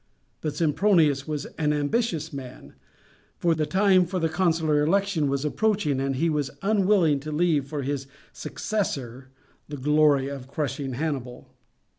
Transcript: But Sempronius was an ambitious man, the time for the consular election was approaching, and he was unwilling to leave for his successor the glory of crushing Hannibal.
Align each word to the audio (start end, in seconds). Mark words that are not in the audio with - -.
But 0.41 0.55
Sempronius 0.55 1.27
was 1.27 1.45
an 1.59 1.71
ambitious 1.73 2.33
man, 2.33 2.73
the 3.41 3.65
time 3.67 4.07
for 4.07 4.17
the 4.19 4.29
consular 4.29 4.81
election 4.83 5.29
was 5.29 5.45
approaching, 5.45 5.99
and 5.99 6.15
he 6.15 6.27
was 6.27 6.49
unwilling 6.63 7.19
to 7.19 7.31
leave 7.31 7.67
for 7.67 7.83
his 7.83 8.07
successor 8.33 9.29
the 9.69 9.77
glory 9.77 10.27
of 10.27 10.47
crushing 10.47 10.93
Hannibal. 10.93 11.51